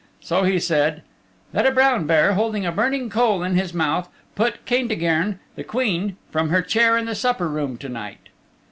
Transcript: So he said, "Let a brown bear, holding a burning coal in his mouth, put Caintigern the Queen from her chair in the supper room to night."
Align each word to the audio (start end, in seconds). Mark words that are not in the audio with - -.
So 0.19 0.45
he 0.45 0.57
said, 0.59 1.03
"Let 1.53 1.67
a 1.67 1.71
brown 1.71 2.07
bear, 2.07 2.33
holding 2.33 2.65
a 2.65 2.71
burning 2.71 3.07
coal 3.07 3.43
in 3.43 3.55
his 3.55 3.71
mouth, 3.71 4.09
put 4.33 4.65
Caintigern 4.65 5.37
the 5.55 5.63
Queen 5.63 6.17
from 6.31 6.49
her 6.49 6.63
chair 6.63 6.97
in 6.97 7.05
the 7.05 7.13
supper 7.13 7.47
room 7.47 7.77
to 7.77 7.87
night." 7.87 8.29